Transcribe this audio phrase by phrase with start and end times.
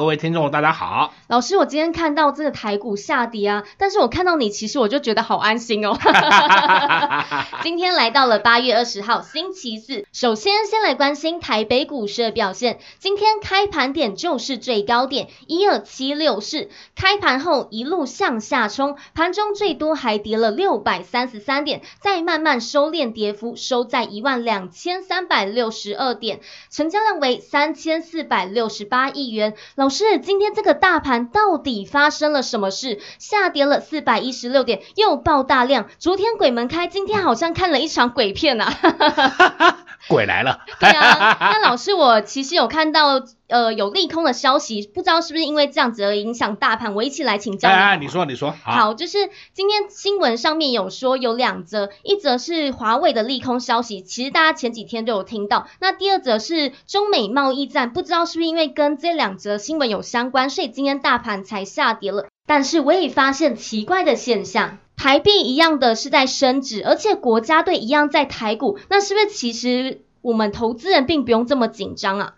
[0.00, 1.12] 各位听众，大家好。
[1.26, 5.94] 老师，我今天看到这个台股下跌啊，但是我看到你，其实我就觉得好安心哦。
[7.62, 12.78] 今天来到了八月二十号星期四，首先先来关心台北股市的表现。
[12.98, 29.54] 今天开盘点就是最高点一二七六四，开盘后一路向下冲，盘中最多还跌了六百三十三点，再慢慢收敛跌幅，收在一万两千三百六十二点，成交量为三千四百六十八亿元。
[29.74, 33.00] 老老师，今天这个大盘到底发生了什么事？
[33.18, 35.88] 下跌了四百一十六点，又爆大量。
[35.98, 38.72] 昨天鬼门开，今天好像看了一场鬼片啊！
[40.08, 40.60] 鬼来了。
[40.78, 46.94] 对啊， 那老师，我其实有看到呃有利空的消息，不知道是不是因为这样子而影响大盘？
[46.94, 47.74] 我一起来请教你。
[47.74, 48.50] 哎，哎，你说，你说。
[48.62, 55.66] 好，好，就是今天新闻上面有说有两则，一则是华为的利空消息，其实大家前几天都有听到。
[55.80, 62.26] 那第二则是中美贸易战，不知道是不是因为跟这两则新闻有相关，所以今天大盘才下跌了。
[62.46, 64.78] 但是我也发现奇怪的现象。
[65.00, 72.34] 台币一样的是在升值，而且国家队一样在台股，那是不是其实我们投资人并不用这么紧张啊？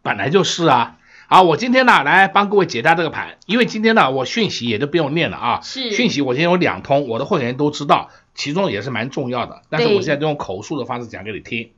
[0.00, 0.96] 本来就是啊。
[1.26, 5.60] 好，我今天呢来帮各位解答这个盘，因为今天呢我讯息也就不用念了啊。
[5.62, 5.90] 是。
[5.90, 9.60] 讯息我今天有两通，我的会员都知道，其中也是蛮重要的。
[9.68, 11.72] 但是我现在就用口述的方式讲给你听。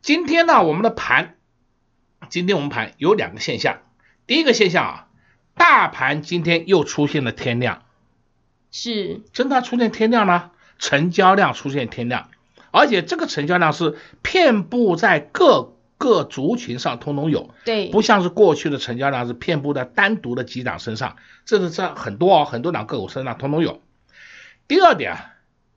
[0.00, 1.34] 今天呢我们的盘，
[2.30, 3.80] 今天我们盘有两个现象。
[4.26, 5.06] 第一个现象啊，
[5.54, 7.82] 大盘今天又出现了天量。
[8.70, 10.50] 是，真的出现天量吗？
[10.78, 12.30] 成交量出现天量，
[12.70, 17.50] 而且这个成交量是遍布在各个族群上，通通有。
[17.66, 23.82] 对，不像是过去的成交量是遍布在单独的几档身上，这是在很多哦，很多档个股身上通通有。
[24.66, 25.18] 第二点，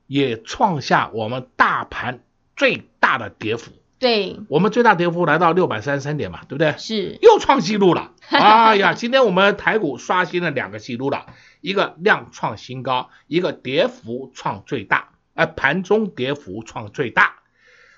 [0.08, 2.22] 也创下我们大盘
[2.56, 3.72] 最大的跌幅。
[4.00, 6.76] 对，我们最大跌幅来到六百三十三点嘛，对不对？
[6.78, 8.12] 是，又创纪录了。
[8.30, 11.26] 哎呀，今天我们台股刷新了两个纪录了，
[11.64, 17.40] 一个量创新高，一个跌幅创最大，哎，盘中跌幅创最大。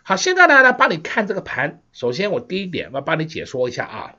[0.03, 1.81] 好，现在呢来帮你看这个盘。
[1.91, 4.15] 首先我第一点我帮你解说一下啊，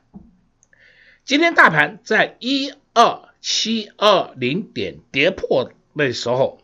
[1.25, 6.61] 今天大盘在一二七二零点跌破那时候，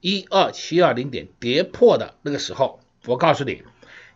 [0.00, 3.62] 一二七二零点跌破的那个时候，我告诉你。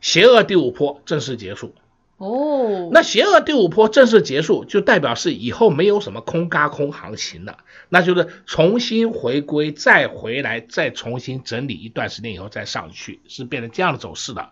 [0.00, 1.74] 邪恶第五波正式结束
[2.18, 7.58] 哦，那邪恶第五波正式结束，就代表是以后没有什么空嘎空行情了，
[7.88, 14.50] 那就是重新回归，再回来，再重新整理一段时间以后再上去，是变成这样的走势的。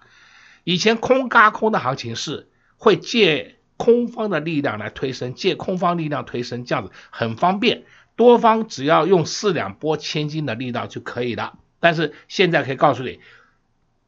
[0.65, 7.83] 以前空嘎空的行情是会借空方的力量来推升，借空方力量推升，这样子很方便，
[8.15, 11.59] 多方只要用四两拨千斤的力道就可以了。
[11.81, 13.21] 但是现在可以告诉你。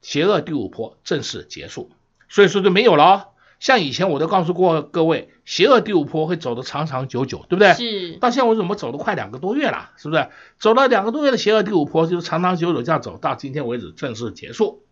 [0.01, 1.91] 邪恶第五波正式结束，
[2.29, 3.27] 所以说就没有了哦。
[3.61, 7.73] 像以前我都告诉过各位，邪恶第五波会走得长长久久，对不对？
[7.75, 8.13] 是。
[8.19, 10.29] 到现在为止我们走了快两个多月了，是不是？
[10.59, 14.85] 走了两个多月的邪恶第五波，就是长长久久这样走到今天为止正式结束。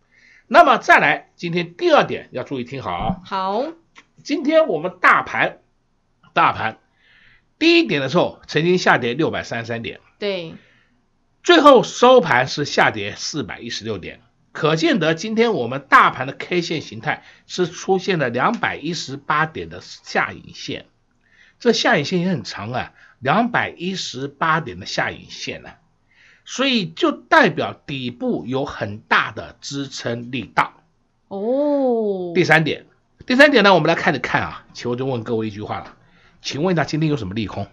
[0.47, 3.15] 那么再来，今天第二点要注意听好啊。
[3.25, 3.65] 好。
[4.23, 5.59] 今天我们大盘，
[6.33, 6.79] 大盘
[7.59, 10.55] 第一点的时候曾经下跌六百三十三点，对。
[11.43, 14.21] 最后收盘是下跌四百一十六点。
[14.57, 20.87] 可见得，今天我们大盘的 K 线形态是出现了两百一十八点的下影线，
[21.59, 25.69] 这下影线也很长啊，两百一十八点的下影线呢，
[26.43, 30.73] 所以就代表底部有很大的支撑力道。
[31.27, 32.87] 哦，第三点，
[33.27, 35.95] 第三点呢，我们来看着看啊，请我就问各位一句话了，
[36.41, 37.67] 请问一下，今天有什么利空？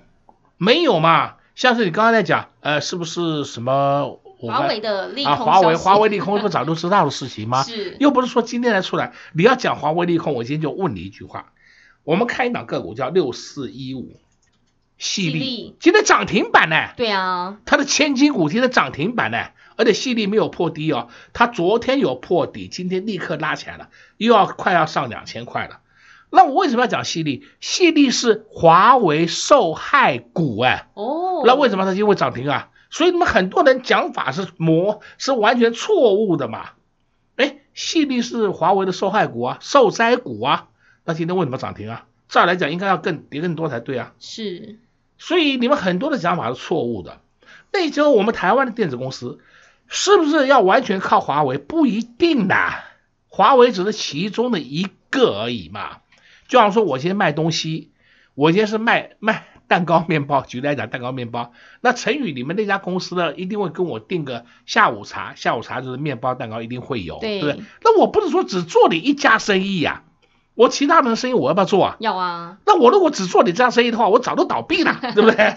[0.58, 1.36] 没有嘛？
[1.54, 4.20] 像是你刚刚在讲，呃，是不是什么？
[4.50, 7.62] 华为的利空啊，华为华为利空不早就知道的事情吗？
[7.64, 9.12] 是，又不是说今天才出来。
[9.32, 11.52] 你要讲华为利空，我今天就问你一句话：
[12.04, 14.20] 我们看一档个股叫六四一五，
[14.98, 16.90] 矽力，今天涨停板呢？
[16.96, 25.80] 对啊，它的千金股今天涨停板呢，而且矽力没有破低哦，它昨天有破底，今天立刻拉起来了，又要快要上两千块了。
[26.30, 27.46] 那我为什么要讲矽力？
[27.60, 32.70] 矽力是华为受害股哎，哦，那为什么它今天会涨停啊？
[32.94, 36.70] 所以你们很多人讲法是模是完全错误的嘛？
[37.34, 40.68] 哎，矽力是华为的受害股啊，受灾股啊，
[41.04, 42.06] 那今天为什么涨停啊？
[42.28, 44.12] 照来讲应该要更跌更多才对啊。
[44.20, 44.78] 是，
[45.18, 47.20] 所以你们很多的讲法是错误的。
[47.72, 49.40] 那时候我们台湾的电子公司
[49.88, 51.58] 是不是要完全靠华为？
[51.58, 52.54] 不一定的，
[53.26, 55.98] 华为只是其中的一个而已嘛。
[56.46, 57.90] 就像说我今天卖东西，
[58.36, 59.48] 我今天是卖卖。
[59.66, 67.64] 蛋糕、面包，举例来讲，蛋糕、面包，那陈宇，你们那家公司呢，一定会跟我订个下午茶，下午茶就是面包、蛋糕，一定会有，对，对不对？
[67.82, 70.04] 那我不是说只做你一家生意呀、啊，
[70.54, 71.96] 我其他人的生意我要不要做啊？
[71.98, 72.58] 要啊。
[72.66, 75.54] 那我如果只做你这样生意的话，我早都倒闭了， 对不对？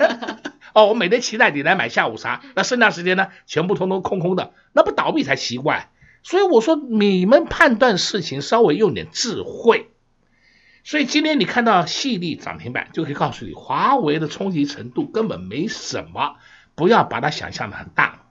[0.74, 5.90] 哦，我每天期待你来买下午茶，那剩下时间呢，全部通通空空的，那不倒闭才奇怪。
[6.24, 9.90] 所以我说，你们判断事情稍微用点智慧。
[10.88, 16.38] 所以今天你看到细粒涨停板，就可以告诉你，华为的冲击程度根本没什么，
[16.76, 18.24] 不要把它想象的很大。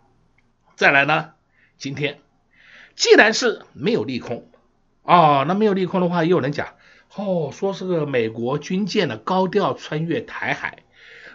[0.75, 1.35] 再来呢，
[1.77, 2.21] 今天
[2.95, 4.49] 既然是没有利空，
[5.03, 6.69] 哦，那没有利空的话，又有人讲，
[7.15, 10.79] 哦，说是个美国军舰的高调穿越台海。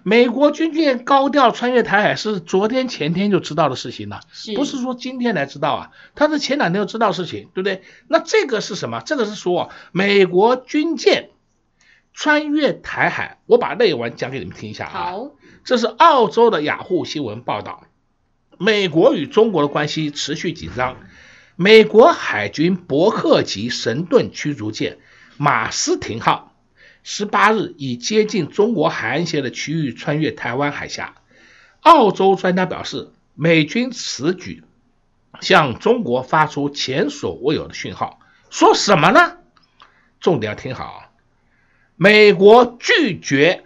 [0.04, 4.22] 美国军舰高调穿越台海是昨天前天就知道的事情了，
[4.56, 7.84] 不是说今天才知道啊，他是前两天就知道事情，对不对？
[8.08, 9.02] 那这个是什么？
[9.06, 11.30] 这个是说美国军舰
[12.14, 15.12] 穿越台海，我把内文讲给你们听一下啊。
[15.12, 15.32] 好，
[15.64, 17.84] 这是澳洲的雅虎新闻报道，
[18.58, 20.98] 美国与中国的关系持续紧张，
[21.56, 24.98] 美国海军伯克级神盾驱逐舰
[25.38, 26.51] 马斯廷号。
[27.04, 31.16] 十八日，以接近中国海岸线的区域穿越台湾海峡。
[31.82, 34.64] 澳洲专家表示，美军此举
[35.40, 38.20] 向中国发出前所未有的讯号。
[38.50, 39.38] 说什么呢？
[40.20, 41.12] 重点要听好。
[41.96, 43.64] 美国拒绝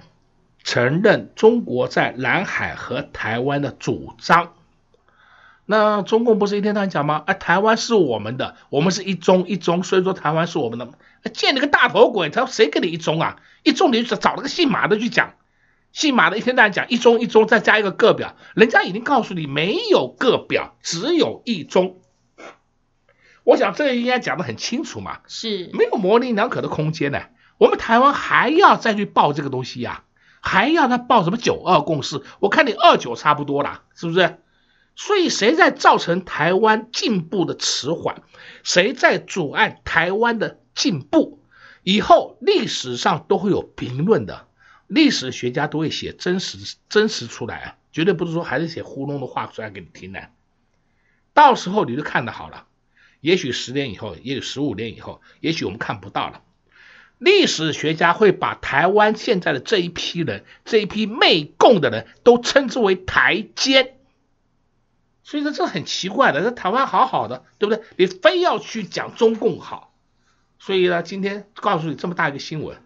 [0.63, 4.53] 承认中国在南海和台湾的主张。
[5.65, 7.23] 那中共不是一天到晚讲吗？
[7.25, 10.87] 啊，台湾是我们的，我们是一中一中，所以说台湾是我们的。
[11.33, 13.37] 见你个大头鬼，他谁跟你一中啊？
[13.63, 15.33] 一中你就找了个姓马的去讲，
[15.91, 21.97] 姓马的一天到晚讲一中一中，再加一个个表，人家已经告诉你没有个表，只有一中。
[23.43, 27.21] 我想这个应该讲得很清楚嘛，是没有模棱两可的空间呢。
[27.57, 30.03] 我们台湾还要再去报这个东西呀、啊？
[30.41, 32.21] 还要他报什么九二共识？
[32.39, 34.37] 我看你二九差不多了，是不是？
[34.95, 38.23] 所以谁在造成台湾进步的迟缓？
[38.63, 40.59] 谁在阻碍台湾的？
[40.75, 41.39] 进步
[41.83, 44.47] 以后，历史上都会有评论的，
[44.87, 50.27] 历史学家都会写真实真实出来啊，绝对不是说还是写糊弄的话出来给你听的。
[51.33, 52.65] 到时候你就看得好了，
[53.21, 56.41] 也许十年以后，也许十五年以后，也许我们看不到了。
[57.19, 63.95] 历史学家会把台湾现在的这一批人，这一批媚共的人都称之为台奸。
[65.25, 67.83] 所以说这很奇怪的，这台湾好好的，对不对？
[67.97, 69.91] 你非要去讲中共好。
[70.59, 72.77] 所以呢，今天告诉你这么大一个新闻，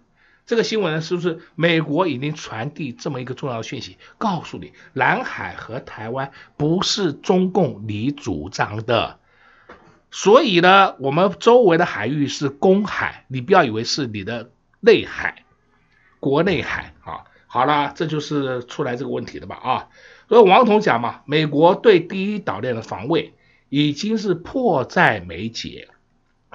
[0.46, 9.20] 这个新闻呢，是不是美国已经传递这么一个重要的讯息，告诉你，南海和台湾不是中共你主张的，
[10.10, 14.50] 所以呢，我们周围的海域是公海，你不要以为是你的
[14.80, 15.44] 内海，
[16.22, 17.26] 国内海啊。
[17.48, 19.88] 好了，这就是出来这个问题的吧啊。
[20.30, 23.34] 所以王彤讲嘛，美国对第一岛链的防卫
[23.68, 25.90] 已经是迫在眉睫。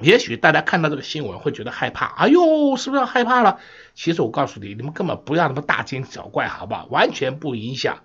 [0.00, 3.58] 也许大家看到这个新闻会觉得害怕，哎呦，是不是要害怕了？
[3.94, 6.86] 其实我告诉你，你们根本不要那么大惊小怪，好不好？
[6.90, 7.98] 完全不影响。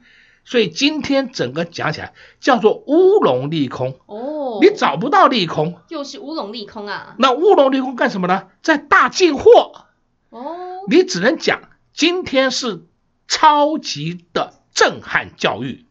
[0.45, 7.15] 所以今天整个讲起来叫做乌龙利空哦，你找不到利空，又是乌龙利空啊？
[7.19, 8.47] 那乌龙利空干什么呢？
[8.63, 9.85] 在大进货
[10.29, 12.83] 哦，你只能讲今天是
[13.27, 15.83] 超级的震撼教育，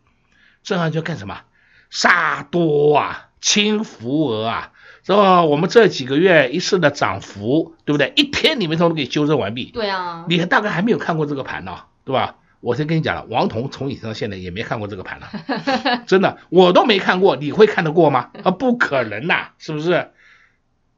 [0.62, 1.42] 震撼就干什么？
[1.90, 4.72] 杀多啊，轻浮额啊。
[5.04, 5.42] 是吧？
[5.44, 8.12] 我们这几个月一次的涨幅，对不对？
[8.16, 9.66] 一天里面都能给修正完毕。
[9.66, 12.36] 对啊，你大概还没有看过这个盘呢，对吧？
[12.60, 15.28] 我先跟你讲了，王彤从以前到现在也没看过这个盘了，
[16.06, 18.30] 真的，我都没看过，你会看得过吗？
[18.42, 20.10] 啊，不可能呐，是不是？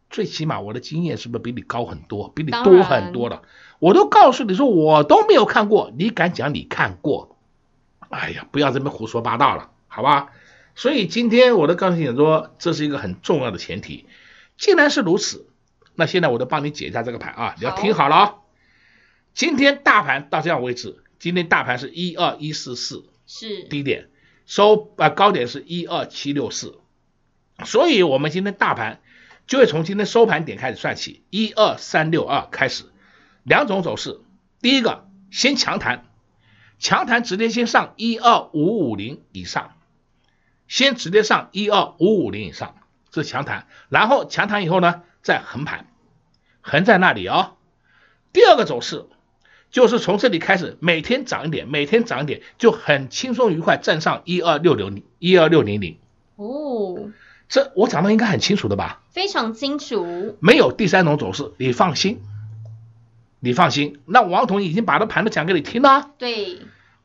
[0.09, 3.43] 最起码我的经验是不是比你高很多，比你多很多了？
[3.79, 7.37] 我都告诉你说，我都没有看过，你敢讲你看过？
[8.11, 10.33] 哎呀，不要这么胡说八道了，好吧？
[10.75, 14.07] 所以今天我都告诉你说，这是一个很重要的前提。
[14.57, 15.49] 既然是如此，
[15.95, 18.35] 那现在我就帮你解一下这个盘啊，你要听好了啊。
[19.33, 24.09] 今天大盘到这样为止，今天大盘是一二一四四，是低点，
[24.45, 26.79] 收啊高点是一二七六四，
[27.65, 29.01] 所以我们今天大盘
[29.47, 32.85] 就会从今天收盘点开始算起，一二三六二开始，
[33.45, 34.21] 两种走势，
[34.61, 36.10] 第一个先强弹，
[36.81, 39.75] 强弹直接先上一二五五零以上，
[40.67, 42.75] 先直接上一二五五零以上，
[43.11, 45.87] 这是强弹，然后强弹以后呢，再横盘，
[46.63, 47.53] 横在那里哦。
[48.33, 49.05] 第二个走势
[49.71, 55.99] 就是从这里开始，每天涨一点，每天涨一点，就很轻松愉快站上一二六六零一二六零零。
[56.37, 57.11] 哦，
[57.51, 59.03] 这我讲的应该很清楚的吧？
[59.11, 62.23] 非常清楚，没有第三种走势，你放心。
[63.41, 66.11] 你放心，那王彤已经把这盘都讲给你听了。
[66.19, 66.59] 对，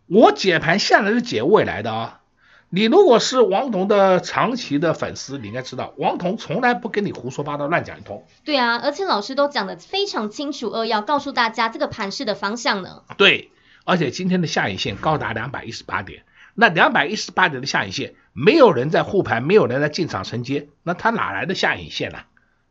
[0.08, 2.22] 我解盘向来是解未来的啊。
[2.70, 8.25] 你如果是王彤的长期的粉丝，你应该知道，王彤从来不跟你胡说八道乱讲一通。
[8.44, 13.04] 对啊，而且老师都讲得非常清楚，扼要告诉大家这个盘势的方向呢。
[13.18, 13.51] 对，
[13.86, 16.24] 而且今天的下影线高达两百一十八点，
[16.54, 22.20] 那两百一十八点的下影线，没有人在护盘，没有人在进场承接，那他哪来的下影线呢？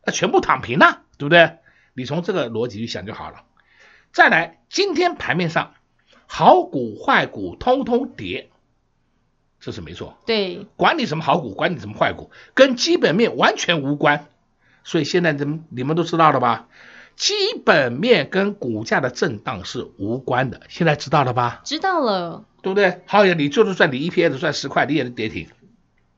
[0.05, 1.57] 那全部躺平了，对不对？
[1.95, 3.37] 你从这个逻辑去想就好了。
[4.15, 5.73] 再来，今天盘面上
[6.25, 8.49] 好股坏股通通跌，
[9.59, 10.17] 这是没错。
[10.25, 14.27] 对，管你什么好股，管你什么坏股，跟基本面完全无关。
[14.85, 16.69] 所以现在怎么你们都知道了吧？
[17.17, 17.33] 基
[17.65, 21.59] 本面跟股价的震荡是无关的，现在知道了吧？
[21.65, 23.01] 知道了，对不对？
[23.07, 25.49] 好，你就是赚你 EPS 赚十块，你也是跌停，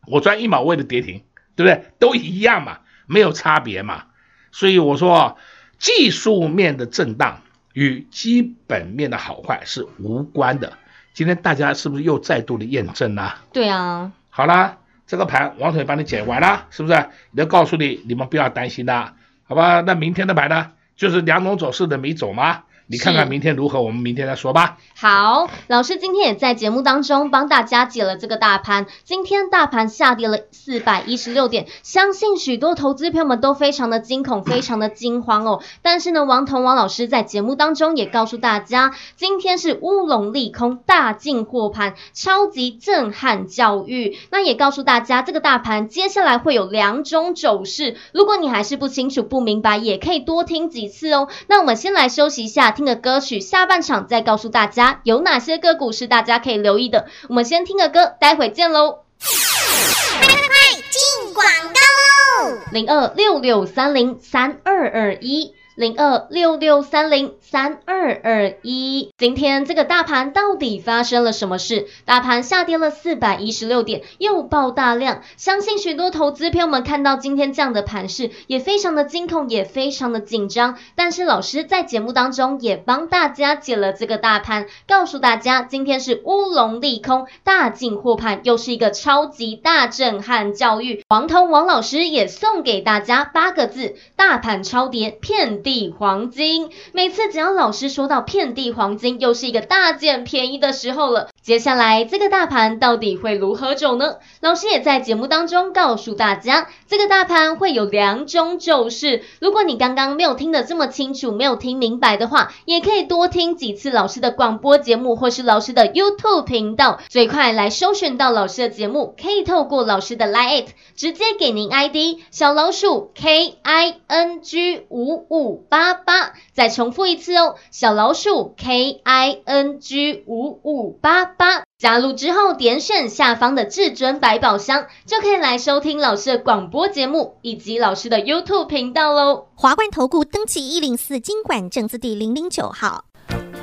[0.05, 1.23] 我赚一毛我也是跌停，
[1.55, 1.91] 对不对？
[1.97, 4.05] 都一样嘛，没有差别嘛。
[4.51, 5.39] 所以我说，
[5.79, 7.41] 技术面的震荡。
[7.77, 10.73] 与基本面的好坏是无关的。
[11.13, 13.35] 今天大家是不是又再度的验证了？
[13.53, 14.11] 对啊。
[14.31, 17.05] 好了，这个盘王腿帮你解完了，是不是？
[17.35, 19.81] 都告诉你，你们不要担心的，好吧？
[19.81, 22.63] 那明天的盘呢，就是两种走势的没走吗？
[22.89, 24.77] 你看看明天如何，我们明天再说吧。
[24.95, 28.85] 好，老师今天也在节目当中帮大家解了这个大盘。
[29.03, 35.61] 今天大盘下跌了四百一十六点，相信许多投资朋友们都非常的惊恐， 非常的惊慌哦。
[35.81, 44.17] 但是呢，王彤王老师在节目当中也告诉大家，今天是乌龙利空，大进货盘，超级震撼教育。
[44.31, 47.97] 那也告诉大家，这个大盘接下来会有两种走势。
[48.13, 51.27] 如果你还是不清楚、不明白，也可以多听几次哦。
[51.47, 52.75] 那我们先来休息一下。
[52.77, 57.07] 听个歌曲，下半场再告诉大家有哪些个股是大家可以留意的。
[57.27, 58.99] 我们先听个歌，待会见喽！
[59.19, 61.43] 快快快，进广
[61.73, 62.59] 告喽！
[62.71, 65.55] 零二六六三零三二二一。
[65.77, 71.85] 零二六六三零三二二一，今天这个大盘到底发生了什么事？
[72.03, 75.21] 大盘下跌了四百一十六点，又爆大量。
[75.35, 80.79] 相信许多投资朋友们看到今天这样的盘势，也非常的惊恐，也非常的紧张。
[80.95, 91.03] 但是老师在节目当中也帮大家解了这个大盘，告诉大家今天是乌龙利空，大进货盘，又是一个超级大震撼教育。
[91.07, 101.27] 王彤王老师也送给大家八个字：大盘超跌，骗地黄金，每次只要老师说到遍地黄金，又是一个大捡便宜的时候了。
[101.41, 104.15] 接下来这个大盘到底会如何走呢？
[104.39, 109.23] 老师也在节目当中告诉大家，这个大盘会有两种走势。
[109.41, 130.23] 如果你刚刚没有听得这么清楚，没有听明白的话，也可以多听几次老师的广播节目，或是老师的 YouTube 频道，最快来搜寻到老师的节目，可以透过老师的 Line 直接给您 ID 小老鼠 K I N G 五五八八，再重复一次哦，小老鼠 K I N G
[130.25, 131.25] 五五八。
[131.25, 139.47] 八加入之后，点选下方的至尊百宝箱，就可以来收听老师的广播节目以及老师的 YouTube 频道喽。
[139.53, 143.03] 华冠投顾登记一零四金管证字第零零九号，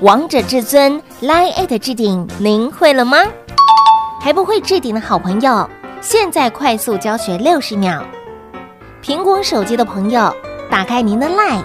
[0.00, 3.18] 王者至尊 Line@ 置顶，您会了吗？
[4.20, 5.68] 还不会置顶的好朋友，
[6.00, 8.06] 现在快速教学六十秒。
[9.02, 10.32] 苹果手机的朋友，
[10.70, 11.64] 打开您的 Line，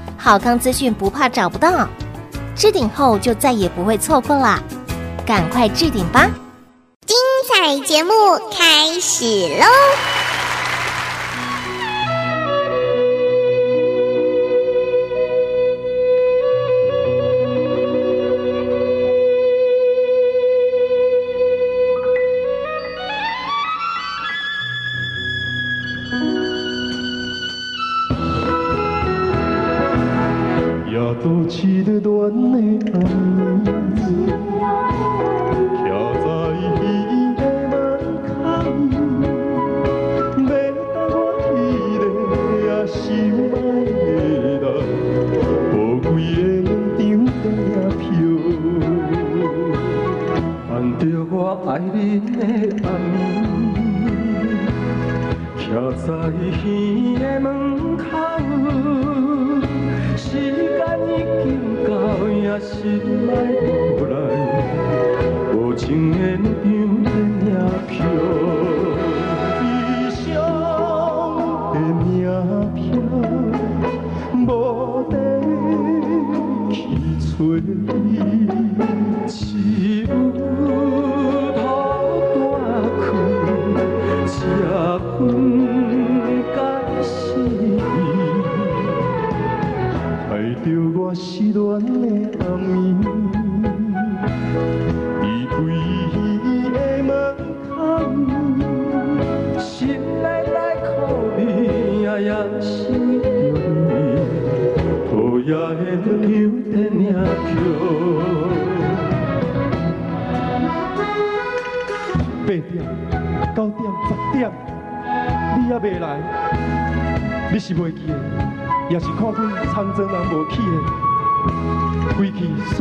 [0.23, 1.89] 好康资讯不怕找不到，
[2.55, 4.61] 置顶后就再也不会错过啦。
[5.25, 6.29] 赶快置顶吧！
[7.07, 7.17] 精
[7.49, 8.13] 彩节目
[8.55, 9.25] 开始
[9.57, 9.65] 喽！
[33.01, 33.09] 站
[36.23, 36.27] 在
[36.61, 37.39] 伊的
[37.69, 37.73] 门
[38.27, 38.29] 口
[41.03, 41.69] 我爱
[46.19, 46.61] 人。
[47.01, 48.21] 张
[50.69, 51.35] 伴着我
[51.67, 51.97] 爱的
[52.83, 52.89] 暗
[55.57, 56.07] 站在
[56.63, 56.65] 伊
[57.17, 58.03] 的门口
[60.15, 61.09] 时间已
[61.43, 61.70] 经
[62.29, 63.31] 也心来
[63.97, 64.13] 无来，
[65.55, 66.43] 无情的让
[67.03, 67.13] 人
[67.45, 67.49] 也
[67.87, 68.60] 飘。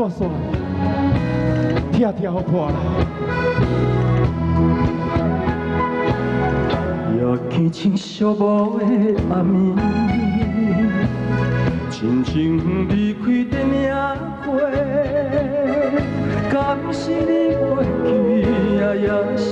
[0.00, 0.30] 煞煞，
[1.92, 2.74] 拆拆好破啦。
[7.14, 8.82] 也记清寂寞的
[9.30, 9.76] 暗暝，
[11.90, 13.92] 亲情离开电影
[14.46, 14.48] 会，
[16.50, 16.58] 敢
[16.90, 18.08] 是你袂记，
[18.78, 19.44] 也也是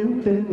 [0.00, 0.49] you been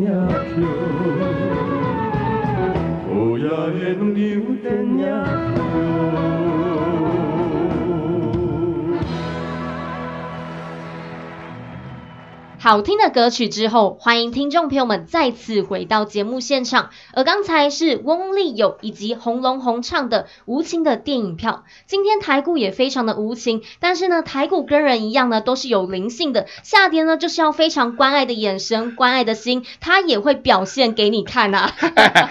[12.69, 16.89] 好听的歌曲之后，欢迎听众朋友们再次回到节目现场。
[17.13, 21.63] 而刚才是翁立友以及洪龙红唱的《无情的电影票》。
[21.85, 26.45] 今天台股也非常的无情，但是呢，台股跟人一样呢，都是有灵性的。
[26.61, 31.71] 下跌呢，就是要非常关爱的眼神、关爱的心，它也会表现给你看呐、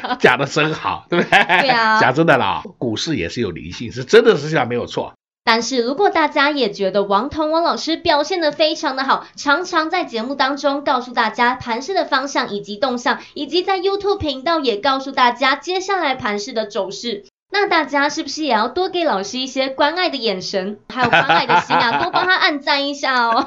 [0.02, 0.16] 啊。
[0.20, 1.30] 讲的真好，对不对？
[1.62, 5.14] 对啊，讲真的啦，股市也是有灵性，是真的是这样没有错。
[5.46, 23.38] 但是如果大家也觉得王彤王老师表现的非常的好，常常在节目当中告诉大家盘势的方向以及动向，以及在 YouTube 频道也告诉大家接下来盘势的走势，那大家是不是也要多给老师一些关爱的眼神，还有关爱的心啊，多帮他按赞一下哦。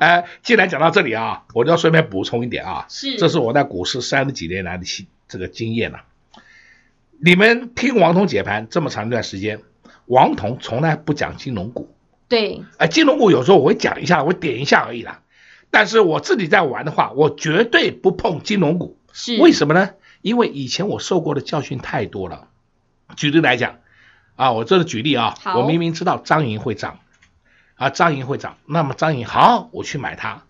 [0.00, 4.84] 哎，既然讲到这里啊，我就要顺便补充一点啊，是，这是我在股市三十几年来的
[5.28, 6.42] 这个经验呐、啊。
[7.22, 9.60] 你们听王彤解盘这么长一段时间。
[10.06, 11.94] 王彤从来不讲金融股，
[12.28, 15.20] 对，哎，金融股有时候我会讲一下，我点一下而已啦。
[15.70, 18.98] 但是我自己在玩的话，我绝对不碰金融股。
[19.12, 19.90] 是，为什么呢？
[20.22, 22.48] 因为以前我受过的教训太多了。
[23.16, 23.78] 举例来讲，
[24.36, 27.00] 啊，我这是举例啊，我明明知道张营会涨，
[27.74, 30.42] 啊，张营会涨，那么张营好，我去买它，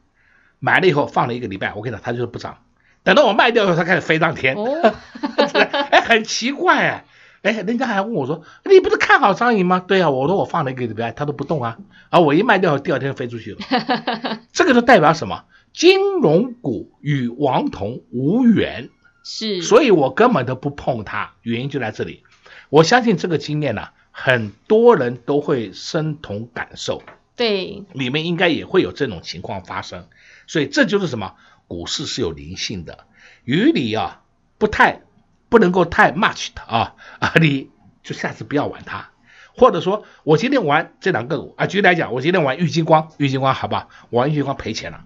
[0.59, 2.59] 买了以后放了一个礼拜，我跟你讲，它就是不涨。
[3.03, 4.95] 等到我卖掉以后，它开始飞上天，哦、
[5.90, 7.05] 哎，很奇怪哎。
[7.45, 11.77] 哎，人家还问我说：“你不是看好张颖吗？”对啊，我说我放了一个礼拜，它都不动啊。
[12.09, 13.61] 啊，我一卖掉，第二天飞出去了。
[14.51, 15.45] 这个就代表什么？
[15.75, 18.89] 金融股与王彤无缘，
[19.23, 21.35] 是，所以我根本都不碰它。
[21.43, 22.23] 原因就在这里。
[22.71, 27.03] 我相信这个经验呢、啊，很多人都会深同感受。
[27.37, 30.09] 对，里面应该也会有这种情况发生。
[30.47, 31.35] 所以这就是什么？
[31.69, 33.01] 股市是有灵性的，
[33.45, 34.23] 与你啊
[34.57, 35.03] 不太。
[35.55, 37.33] 不能够太 much 的啊啊！
[37.40, 37.71] 你
[38.03, 39.11] 就下次不要玩它，
[39.57, 43.87] 或者说我今天玩这两个股啊，举例来讲，我今天玩玉金光，玉金光好吧？
[44.11, 45.03] 我玩玉金光赔钱了，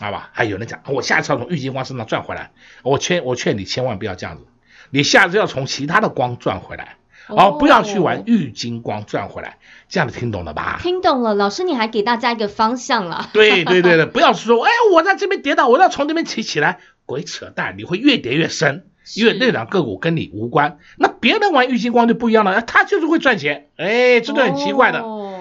[0.00, 0.30] 好吧？
[0.32, 4.46] 还有人讲，我下次要从玉金光身上赚回来，我劝我劝你千万不要这样子，
[4.88, 9.58] 你下次要从其他的光赚回来，哦，不要去玩玉金光赚回来，
[9.90, 10.78] 这样子听懂了吧？
[10.80, 13.28] 听懂了，老师你还给大家一个方向了。
[13.34, 18.86] 对对对 对，不要说哎，我在这边跌倒，我要从这边起起来，鬼扯淡，你会越跌越深。
[19.16, 25.00] 因为那两个股跟你无关，那别人玩玉晶光就不一样了，他就是会赚钱，哎，这就很奇怪的。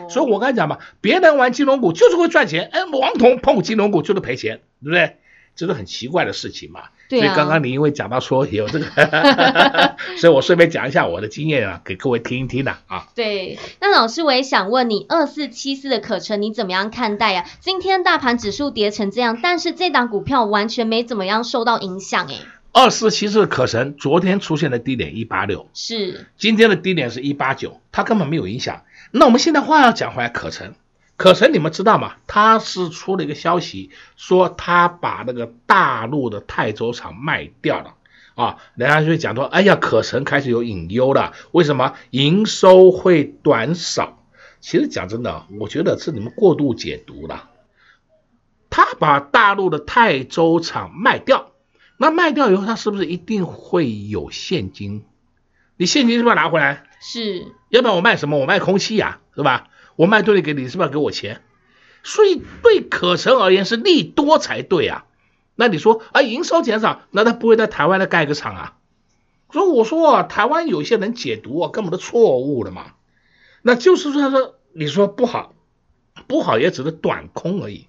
[0.09, 5.17] 所以我刚才讲嘛，别人玩金融股就是会赚钱，哎，王彤碰金融股就是赔钱，对不对？
[5.55, 6.83] 这是很奇怪的事情嘛。
[7.09, 7.25] 对啊。
[7.25, 8.85] 所以刚刚你因为讲到说有这个，
[10.17, 13.07] 所以我顺便讲一下我的经验啊，给各位听一听的啊。
[13.13, 17.49] 对，那老师我也想问你，二四七四的可成你怎么样看待呀、啊？
[17.59, 22.39] 今天大盘指数跌成这样，但是这档股票完全没怎么样受到影响诶。
[22.71, 28.83] 二四七四的可成昨天出现的低点一八六，是今天的低点是一八九，它根本没有影响。
[29.11, 30.75] 那我们现在话要讲回来，可成，
[31.17, 32.17] 可成你们知道吗？
[32.27, 37.95] 他是出了一个消息，说他把那个大陆的泰州厂卖掉了
[38.35, 44.23] 啊，人家就会讲说，哎呀，可成开始有隐忧了，为什么营收会短少？
[44.61, 47.49] 其实讲真的，我觉得是你们过度解读了。
[48.69, 51.48] 他把大陆的泰州厂卖掉。
[52.01, 55.03] 那卖掉以后，它是不是一定会有现金？
[55.75, 56.85] 你现金是不是要拿回来？
[57.01, 58.37] 是，要不然我卖什么？
[58.37, 59.67] 我卖空气呀，是吧？
[59.97, 61.41] 我卖对了给你，是不是要给我钱？
[62.01, 65.05] 所以对可成而言是利多才对啊。
[65.55, 68.77] 那你说啊，营收减少，那他不会在台湾再盖个厂啊？
[69.51, 72.93] 所以我说啊，台湾有些人解读啊，根本都错误了嘛。
[73.61, 75.53] 那就是说，他说你说不好，
[76.27, 77.87] 不好也只是短空而已。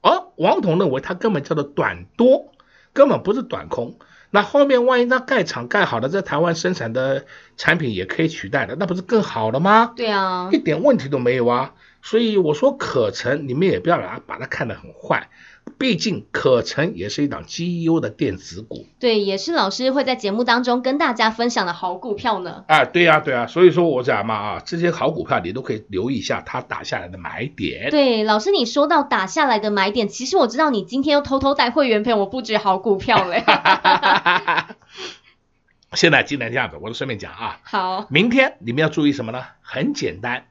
[0.00, 2.52] 而王彤认为他根本叫做短多。
[2.98, 3.96] 根本不是短空，
[4.30, 9.92] 那后面万一那盖厂盖好了，在台湾生产的产品也可以取代的，那不是更好了吗？
[9.94, 11.74] 对啊，一点问题都没有啊。
[12.02, 15.28] 所以我说可成，你们也不要把它把它看得很坏。
[15.76, 22.64] 毕竟可成也是一档绩优的电子股，对，也是老师会在节目当中跟大家分享的好股票呢。
[22.68, 27.90] 啊，对呀、啊，对呀、啊，所以说我讲嘛啊，这些好股票你都可以留意一下它打下来的买点。
[27.90, 33.44] 对，老师你说到打下来的买点，其实我知道你今天又偷偷带会员朋友我布置好股票嘞。
[35.92, 37.60] 现在既然这样子，我就顺便讲啊。
[37.62, 39.44] 好，明天你们要注意什么呢？
[39.60, 40.44] 很简单，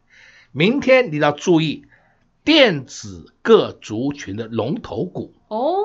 [0.57, 1.85] 明天你要注意。
[2.43, 5.79] 电子各族群的龙头股哦，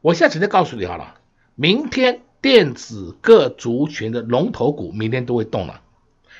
[0.00, 1.16] 我现在直接告诉你好了，
[1.56, 5.82] 明天电子各族群的龙头股明天都会动了，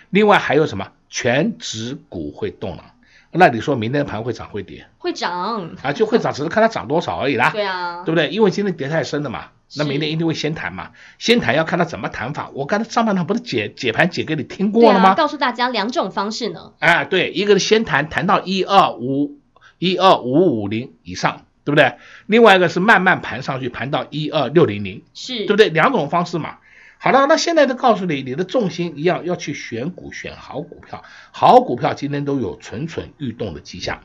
[0.09, 2.95] 另外还有什么全指股会动了？
[3.33, 4.87] 那你说明天盘会涨会跌？
[4.97, 7.51] 会涨啊，就会涨，只是看它涨多少而已啦。
[7.51, 8.31] 对啊，对不对？
[8.31, 12.51] 因为今天跌太深了嘛，那明天一定会先谈嘛，先谈要看他怎么谈法。
[12.55, 15.11] 我刚才上半场不是解解盘解给你听过了吗？
[15.11, 16.73] 啊、告诉大家两种方式呢。
[16.79, 19.39] 哎，对，一个是先谈，谈到一二五。
[19.79, 21.97] 一二五五零以上，对不对？
[22.27, 25.69] 另外一个是慢慢盘上去，盘到一二六零零，是对不对？
[25.69, 26.59] 两种方式嘛。
[26.97, 31.03] 好了，那现在就告诉你，你的重心一样要去选股，选好股票。
[31.33, 34.01] 好股票今天都有蠢蠢欲动的迹象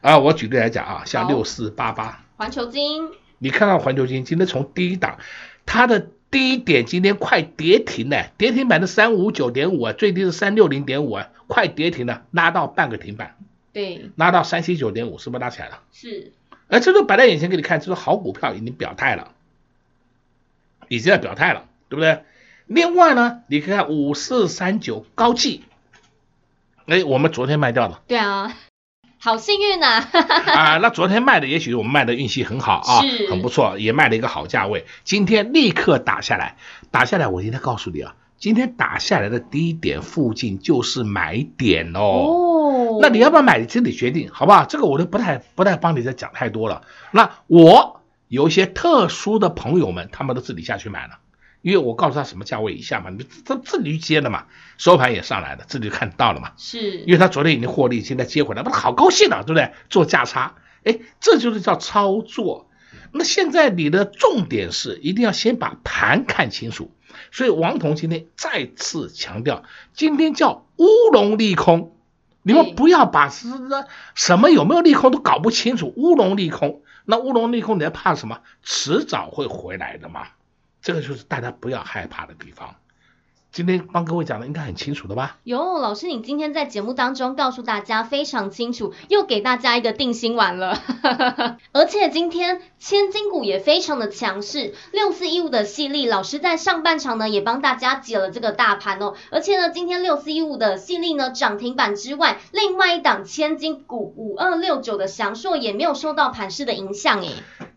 [0.00, 0.18] 啊！
[0.18, 5.18] 我举例来讲啊，像六四八八环球晶，你看看环球金今天从低档，
[5.66, 13.36] 它的低点今天快跌停了，跌停板的三五九点五啊，最低是三六零点五啊，快跌停了，拉到半个停板。
[13.72, 15.80] 对，拉到三七九点五，是不是拉起来了？
[15.92, 16.32] 是，
[16.68, 19.32] 哎，这都摆在眼前给你看，这是好股票已经表态了，
[20.88, 22.22] 已经在表态了，对不对？
[22.66, 25.62] 另外呢，你看看五四三九高技，
[26.86, 28.02] 哎，我们昨天卖掉了。
[28.08, 28.56] 对啊，
[29.18, 30.04] 好幸运呐！
[30.54, 34.84] 啊，那昨天卖的，也许我们卖的运气很好啊，很不错，也卖了一个好价位。
[35.04, 36.56] 今天立刻打下来，
[36.90, 38.14] 打下来，我今天告诉你啊。
[38.38, 42.00] 今天打下来的低点附近就是买点哦。
[42.00, 43.58] 哦，那你要不要买？
[43.58, 44.66] 你自己决定，好不好？
[44.66, 46.82] 这个我都不太不太帮你再讲太多了。
[47.10, 51.18] 那我有一些特殊的朋友们，他们都自己下去买了，
[51.66, 54.44] 因为我告诉他什么价位以下嘛，你自自己去接了嘛，
[54.78, 56.52] 收盘也上来了，自己就看到了嘛。
[56.56, 59.72] 是，因为他昨天已经获利，现在接回来，不是好高兴啊，对不对？
[59.90, 62.70] 做价差，哎，这就是叫操作。
[63.10, 66.92] 那现在你的重点是一定要先把盘看清楚。
[67.32, 71.96] 所以王彤今天再次强调，今天叫乌龙利空，
[72.44, 73.48] 你们不要把是
[74.14, 78.38] 什么有没有利空都搞不清楚，乌龙利空，那乌龙利空你还怕什么？
[78.62, 80.28] 迟早会回来的嘛，
[80.86, 82.76] 这个就是大家不要害怕的地方。
[83.50, 85.38] 今天帮各位讲的应该很清楚的吧？
[85.42, 90.80] 有老师，你今天在节目当中告诉大家非常清楚，又给大家一个定心丸了。
[91.72, 99.14] 而且今天千金股也非常的强势，六四一五的矽力老师在上半场呢也帮大家解了这个大盘哦。
[99.32, 107.32] 而且呢，今天六四一五的矽力呢涨停板之外，另外一档千金股五二六九的祥硕也没有受到盘势的影响诶。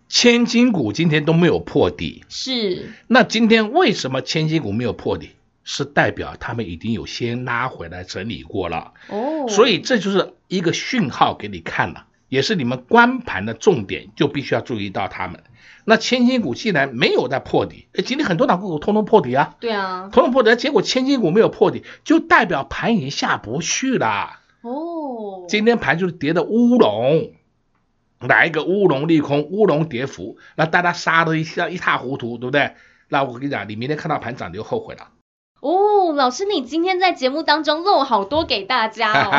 [0.09, 2.91] 千金股今天都没有破底，是。
[3.07, 5.29] 那今天为什么千金股没有破底？
[5.63, 15.43] 是代表他们已经有先拉回来整理过了哦，所以这就是一个讯号给你看了，也是你们观盘的重点，就必须要注意到他们。
[15.85, 24.39] 那千金股既然没有在破底，哎，今天很多档个股通通破底啊，对啊，通通破底，结果千金股没有破底，就代表盘已经下不去了。
[24.61, 27.31] 哦，今天盘就是跌的乌龙，
[28.19, 32.75] 来一个乌龙利空，乌龙跌幅，那大家杀的一下一塌糊涂，对不对？
[33.07, 35.09] 那我跟你讲，你明天看到盘涨，你就后悔了。
[35.61, 39.31] 哦，老师，你今天在节目当中漏好多给大家哦，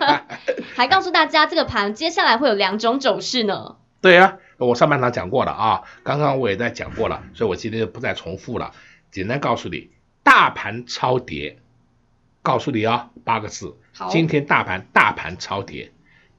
[0.74, 3.76] 还告诉大家这个盘接下来会有两种走势呢。
[4.00, 8.72] 对啊，我上半场讲过了啊，刚刚我也在讲过了，所以我今天就不再重复了，
[9.10, 9.90] 简单告诉你，
[10.22, 11.58] 大盘超跌，
[12.42, 13.76] 告诉你啊，八个字，
[14.08, 15.92] 今天大盘大盘超跌，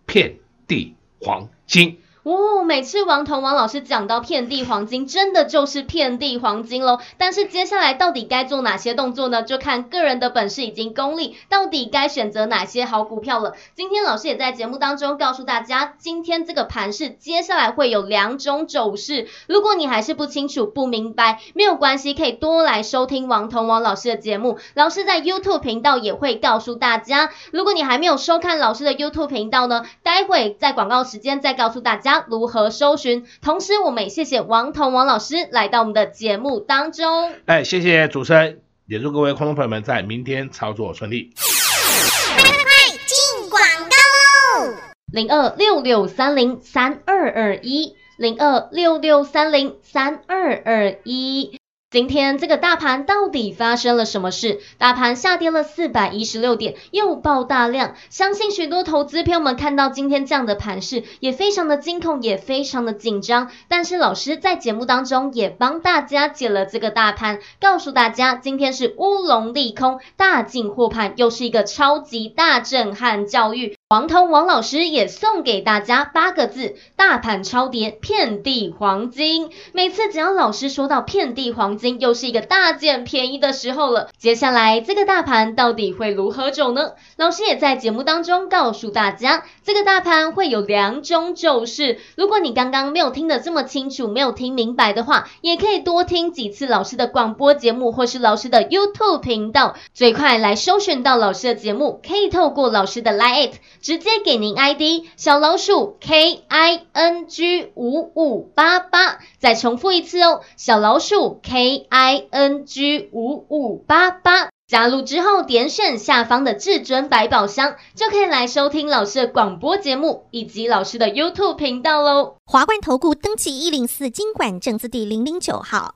[0.07, 1.97] 遍地黄金。
[2.27, 6.99] 哦，每次王彤王老师讲到遍地黄金，真的就是遍地黄金喽。
[7.17, 9.43] 但是接下来到底该做哪些动作呢？
[9.43, 13.53] 就看个人的本事以及功力，到底该选择哪些好股票了。
[13.75, 19.29] 今天老师也在节目当中告诉大家，今天这个盘是接下来会有两种走势。
[19.47, 24.59] 如果你还是不清楚、不明白，没有关系，可以多来收听王彤王老师的节目。
[24.73, 27.29] 老师在 YouTube 频道也会告诉大家。
[27.53, 32.16] 如果你还没有收看老师的 YouTube 频道呢，待会在广告时间再告诉大家。
[32.27, 33.25] 如何搜寻？
[33.41, 37.33] 同时，我们也谢谢王彤王老师来到我们的节目当中。
[37.45, 41.33] 哎，谢谢主持人，也祝各位观众朋友们在明天操作顺利。
[41.35, 44.73] 快快快，进广告喽！
[45.11, 51.56] 零二六六三零三二二一，零二六六三零三二二一。
[51.89, 54.59] 今天这个大盘到底发生了什么事？
[54.77, 57.95] 大盘下跌了四百一十六点，又爆大量。
[58.09, 63.49] 相信许多投资朋友们看到今天这样的盘势，也非常的惊恐，也非常的紧张。
[63.69, 73.76] 但是老师在节目当中也帮大家解了这个大盘，告诉大家今天是乌龙利空，大进货盘，又是一个超级大震撼教育。
[73.89, 79.49] 王彤王老师也送给大家八个字：大盘超跌，遍地黄金。
[79.71, 84.09] 每次只要老师说到遍地黄金，又是一个大捡便宜的时候了。
[84.17, 86.95] 接下来这个大盘到底会如何走呢？
[87.15, 91.97] 老师也在节目当中告诉大家，这个大盘会有两种走势。
[92.17, 113.09] 如果你刚刚没有听得这么清楚，没有听明白的话，也可以多听几次老师的广播节目，或是老师的 YouTube 频道，最快来搜寻到老师的节目，可以透过老师的 Line 直接给您 ID 小老鼠 K I N G 五五八八，再重复一次哦，小老鼠 K I N G
[113.11, 122.35] 五五八八，加入之后点选下方的至尊百宝箱，就可以来收听老师的广播节目以及老师的 YouTube 频道喽。
[122.45, 125.95] 华冠投顾登记一零四经管证字第零零九号。